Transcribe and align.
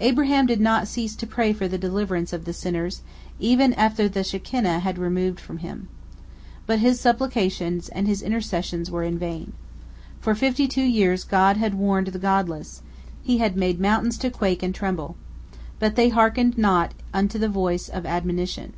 Abraham 0.00 0.44
did 0.44 0.60
not 0.60 0.86
cease 0.86 1.16
to 1.16 1.26
pray 1.26 1.54
for 1.54 1.66
the 1.66 1.78
deliverance 1.78 2.34
of 2.34 2.44
the 2.44 2.52
sinners 2.52 3.00
even 3.40 3.72
after 3.72 4.06
the 4.06 4.22
Shekinah 4.22 4.80
had 4.80 4.98
removed 4.98 5.40
from 5.40 5.60
him. 5.60 5.88
But 6.66 6.80
his 6.80 7.00
supplications 7.00 7.88
and 7.88 8.06
his 8.06 8.20
intercessions 8.20 8.90
were 8.90 9.02
in 9.02 9.18
vain. 9.18 9.54
For 10.20 10.34
fifty 10.34 10.68
two 10.68 10.84
years 10.84 11.24
God 11.24 11.56
had 11.56 11.72
warned 11.72 12.08
the 12.08 12.18
godless; 12.18 12.82
He 13.22 13.38
had 13.38 13.56
made 13.56 13.80
mountains 13.80 14.18
to 14.18 14.30
quake 14.30 14.62
and 14.62 14.74
tremble. 14.74 15.16
But 15.78 15.96
they 15.96 16.10
hearkened 16.10 16.58
not 16.58 16.92
unto 17.14 17.38
the 17.38 17.48
voice 17.48 17.88
of 17.88 18.04
admonition. 18.04 18.74